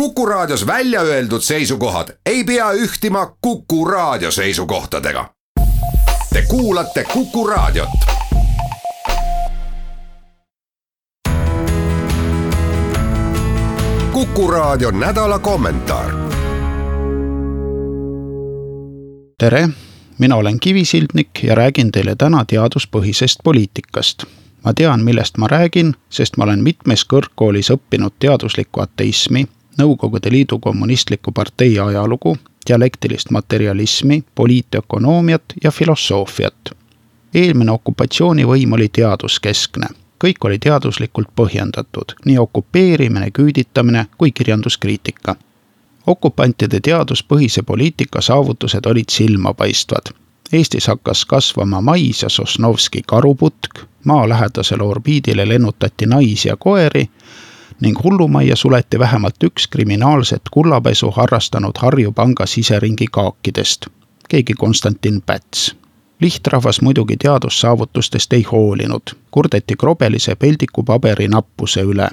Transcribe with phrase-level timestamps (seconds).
[0.00, 5.30] Kuku Raadios välja öeldud seisukohad ei pea ühtima Kuku Raadio seisukohtadega.
[6.32, 7.88] Te kuulate Kuku Raadiot.
[14.12, 16.10] kuku Raadio nädala kommentaar.
[19.38, 19.68] tere,
[20.18, 24.24] mina olen Kivisildnik ja räägin teile täna teaduspõhisest poliitikast
[24.64, 29.46] ma tean, millest ma räägin, sest ma olen mitmes kõrgkoolis õppinud teaduslikku ateismi
[29.78, 32.36] Nõukogude Liidu Kommunistliku Partei ajalugu,
[32.68, 36.70] dialektilist materialismi, poliitökonoomiat ja filosoofiat.
[37.34, 39.86] eelmine okupatsioonivõim oli teaduskeskne,
[40.24, 45.36] kõik oli teaduslikult põhjendatud, nii okupeerimine, küüditamine kui kirjanduskriitika.
[46.06, 50.06] okupantide teaduspõhise poliitika saavutused olid silmapaistvad.
[50.52, 57.08] Eestis hakkas kasvama mais ja Sosnovski karuputk, maalähedasele orbiidile lennutati naisi ja koeri
[57.80, 63.86] ning hullumajja suleti vähemalt üks kriminaalset kullapesu harrastanud Harju panga siseringi kaakidest,
[64.28, 65.76] keegi Konstantin Päts.
[66.20, 72.08] lihtrahvas muidugi teadussaavutustest ei hoolinud, kurdeti krobelise peldikupaberi nappuse üle,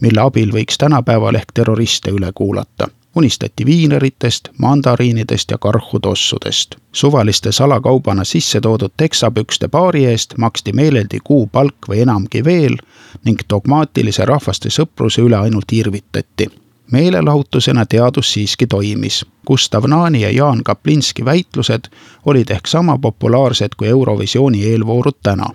[0.00, 2.88] mille abil võiks tänapäeval ehk terroriste üle kuulata
[3.18, 6.76] unistati viineritest, mandariinidest ja karhutossudest.
[6.92, 12.78] suvaliste salakaubana sisse toodud teksapükste paari eest maksti meeleldi kuupalk või enamgi veel
[13.24, 16.48] ning dogmaatilise rahvaste sõpruse üle ainult irvitati
[16.92, 19.26] meelelahutusena teadus siiski toimis.
[19.46, 21.90] Gustav Naani ja Jaan Kaplinski väitlused
[22.24, 25.46] olid ehk sama populaarsed kui Eurovisiooni eelvoorud täna.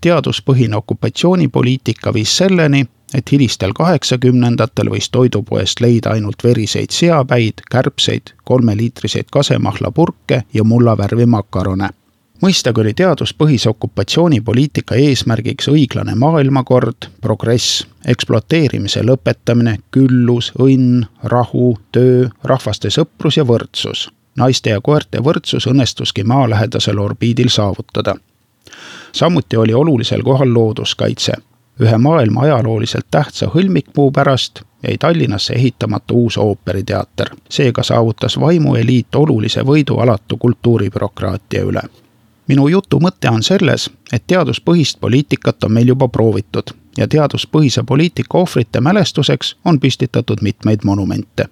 [0.00, 2.84] teaduspõhine okupatsioonipoliitika viis selleni,
[3.14, 11.88] et hilistel kaheksakümnendatel võis toidupoest leida ainult veriseid seapäid, kärbseid, kolmeliitriseid kasemahlapurke ja mullavärvi makarone.
[12.42, 22.90] mõistagi oli teaduspõhise okupatsioonipoliitika eesmärgiks õiglane maailmakord, progress, ekspluateerimise lõpetamine, küllus, õnn, rahu, töö, rahvaste
[22.90, 24.10] sõprus ja võrdsus.
[24.36, 28.16] naiste ja koerte võrdsus õnnestuski maalähedasel orbiidil saavutada
[29.12, 31.32] samuti oli olulisel kohal looduskaitse
[31.80, 37.30] ühe maailma ajalooliselt tähtsa hõlmikpuu pärast jäi Tallinnasse ehitamata uus ooperiteater.
[37.48, 41.82] seega saavutas vaimueliit olulise võidu alatu kultuuribürokraatia üle.
[42.48, 48.38] minu jutu mõte on selles, et teaduspõhist poliitikat on meil juba proovitud ja teaduspõhise poliitika
[48.38, 51.48] ohvrite mälestuseks on püstitatud mitmeid monumente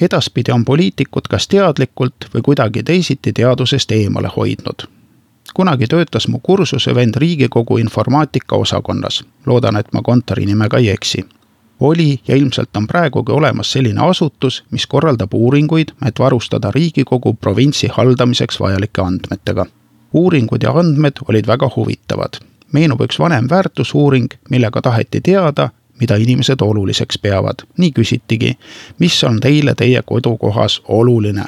[0.00, 4.97] edaspidi on poliitikud kas teadlikult või kuidagi teisiti teadusest eemale hoidnud
[5.58, 9.24] kunagi töötas mu kursusevend Riigikogu informaatika osakonnas.
[9.46, 11.24] loodan, et ma kontori nimega ei eksi.
[11.80, 17.88] oli ja ilmselt on praegugi olemas selline asutus, mis korraldab uuringuid, et varustada Riigikogu provintsi
[17.92, 19.66] haldamiseks vajalike andmetega.
[20.12, 22.38] uuringud ja andmed olid väga huvitavad.
[22.72, 25.70] meenub üks vanem väärtusuuring, millega taheti teada,
[26.00, 27.54] mida inimesed oluliseks peavad.
[27.78, 28.58] nii küsitigi,
[28.98, 31.44] mis on teile teie kodukohas oluline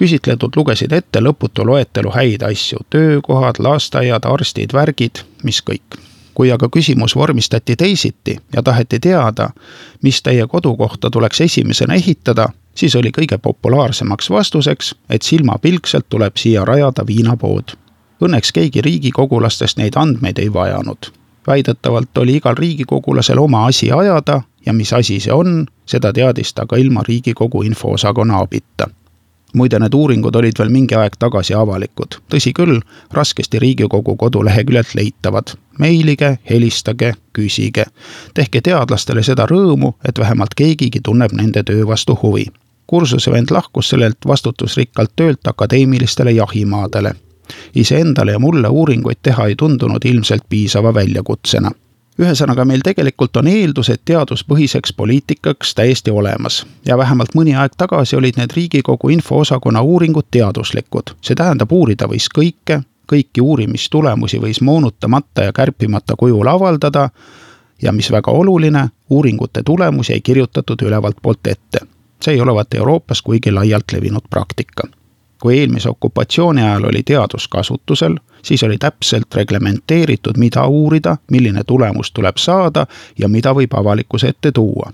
[0.00, 6.00] küsitletud lugesid ette lõputu loetelu häid asju, töökohad, lasteaiad, arstid, värgid, mis kõik.
[6.34, 9.50] kui aga küsimus vormistati teisiti ja taheti teada,
[10.02, 16.64] mis teie kodukohta tuleks esimesena ehitada, siis oli kõige populaarsemaks vastuseks, et silmapilkselt tuleb siia
[16.64, 17.74] rajada viinapood.
[18.24, 21.12] Õnneks keegi riigikogulastest neid andmeid ei vajanud.
[21.46, 26.66] väidetavalt oli igal riigikogulasel oma asi ajada ja mis asi see on, seda teadis ta
[26.66, 28.88] ka ilma Riigikogu infoosakonna abita
[29.54, 32.80] muide, need uuringud olid veel mingi aeg tagasi avalikud, tõsi küll,
[33.12, 35.54] raskesti Riigikogu koduleheküljelt leitavad.
[35.78, 37.84] meilige, helistage, küsige.
[38.34, 42.46] tehke teadlastele seda rõõmu, et vähemalt keegigi tunneb nende töö vastu huvi.
[42.86, 47.14] kursusevend lahkus sellelt vastutusrikkalt töölt akadeemilistele jahimaadele.
[47.74, 51.70] iseendale ja mulle uuringuid teha ei tundunud ilmselt piisava väljakutsena
[52.20, 58.36] ühesõnaga, meil tegelikult on eeldused teaduspõhiseks poliitikaks täiesti olemas ja vähemalt mõni aeg tagasi olid
[58.36, 61.14] need Riigikogu infoosakonna uuringud teaduslikud.
[61.22, 62.82] see tähendab, uurida võis kõike,
[63.12, 67.08] kõiki uurimistulemusi võis moonutamata ja kärpimata kujul avaldada
[67.82, 71.78] ja mis väga oluline, uuringute tulemusi ei kirjutatud ülevalt poolt ette.
[72.24, 74.99] see ei olevat Euroopas kuigi laialt levinud praktika
[75.40, 82.12] kui eelmise okupatsiooni ajal oli teadus kasutusel, siis oli täpselt reglementeeritud, mida uurida, milline tulemus
[82.12, 82.86] tuleb saada
[83.18, 84.92] ja mida võib avalikkuse ette tuua.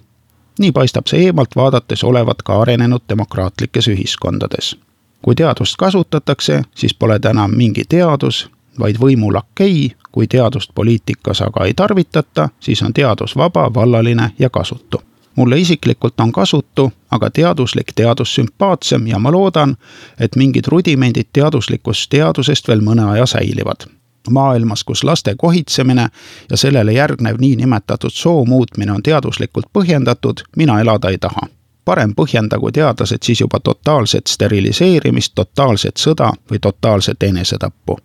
[0.58, 4.76] nii paistab see eemalt vaadates olevat ka arenenud demokraatlikes ühiskondades.
[5.22, 11.42] kui teadust kasutatakse, siis pole ta enam mingi teadus, vaid võimu lakei, kui teadust poliitikas
[11.42, 15.02] aga ei tarvitata, siis on teadus vaba, vallaline ja kasutu
[15.36, 19.76] mulle isiklikult on kasutu, aga teaduslik teadus sümpaatsem ja ma loodan,
[20.20, 23.86] et mingid rudimendid teaduslikust teadusest veel mõne aja säilivad.
[24.30, 26.08] maailmas, kus laste kohitsemine
[26.50, 31.40] ja sellele järgnev niinimetatud soo muutmine on teaduslikult põhjendatud, mina elada ei taha.
[31.84, 37.98] parem põhjendagu teadlased siis juba totaalset steriliseerimist, totaalset sõda või totaalset enesetappu.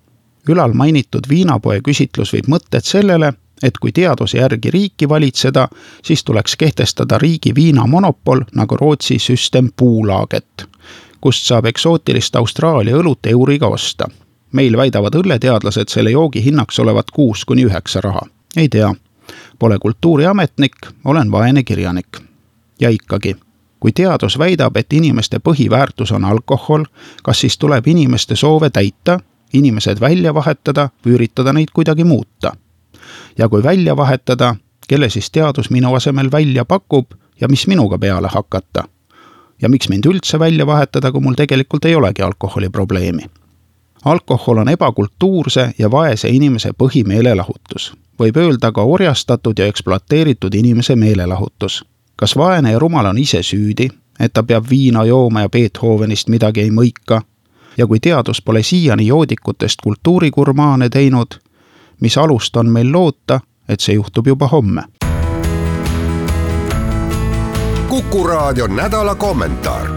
[0.49, 5.67] ülalmainitud viinapoe küsitlus viib mõtted sellele, et kui teaduse järgi riiki valitseda,
[6.03, 10.65] siis tuleks kehtestada riigi viinamonopol nagu Rootsi süstem puulaaget,
[11.21, 14.07] kust saab eksootilist Austraalia õlut euriga osta.
[14.51, 18.21] meil väidavad õlleteadlased selle joogi hinnaks olevat kuus kuni üheksa raha.
[18.57, 18.93] ei tea,
[19.59, 20.75] pole kultuuriametnik,
[21.05, 22.17] olen vaene kirjanik.
[22.79, 23.35] ja ikkagi
[23.81, 26.85] kui teadus väidab, et inimeste põhiväärtus on alkohol,
[27.23, 29.19] kas siis tuleb inimeste soove täita,
[29.53, 32.53] inimesed välja vahetada või üritada neid kuidagi muuta?
[33.37, 34.55] Ja kui välja vahetada,
[34.87, 37.11] kelle siis teadus minu asemel välja pakub
[37.41, 38.83] ja mis minuga peale hakata.
[39.61, 43.25] ja miks mind üldse välja vahetada, kui mul tegelikult ei olegi alkoholiprobleemi.
[44.05, 47.93] alkohol on ebakultuurse ja vaese inimese põhimeelelahutus.
[48.19, 51.85] võib öelda ka orjastatud ja ekspluateeritud inimese meelelahutus.
[52.15, 56.61] kas vaene ja rumal on ise süüdi, et ta peab viina jooma ja Beethovenist midagi
[56.61, 57.21] ei mõika?
[57.77, 61.39] ja kui teadus pole siiani joodikutest kultuurigurmaane teinud
[62.01, 63.39] mis alust on meil loota,
[63.69, 64.83] et see juhtub juba homme.
[67.91, 69.90] kuku raadio nädala kommentaar